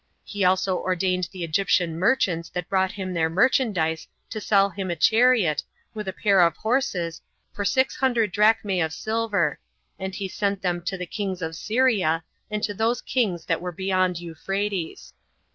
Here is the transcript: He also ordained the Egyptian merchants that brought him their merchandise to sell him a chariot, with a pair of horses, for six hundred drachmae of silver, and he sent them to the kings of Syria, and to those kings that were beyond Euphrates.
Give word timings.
He 0.23 0.43
also 0.43 0.77
ordained 0.79 1.29
the 1.31 1.43
Egyptian 1.43 1.95
merchants 1.99 2.49
that 2.49 2.67
brought 2.67 2.93
him 2.93 3.13
their 3.13 3.29
merchandise 3.29 4.07
to 4.31 4.41
sell 4.41 4.71
him 4.71 4.89
a 4.89 4.95
chariot, 4.95 5.61
with 5.93 6.07
a 6.07 6.11
pair 6.11 6.41
of 6.41 6.57
horses, 6.57 7.21
for 7.53 7.63
six 7.63 7.97
hundred 7.97 8.31
drachmae 8.31 8.81
of 8.83 8.93
silver, 8.93 9.59
and 9.99 10.15
he 10.15 10.27
sent 10.27 10.63
them 10.63 10.81
to 10.85 10.97
the 10.97 11.05
kings 11.05 11.43
of 11.43 11.55
Syria, 11.55 12.23
and 12.49 12.63
to 12.63 12.73
those 12.73 13.01
kings 13.03 13.45
that 13.45 13.61
were 13.61 13.71
beyond 13.71 14.17
Euphrates. 14.19 15.13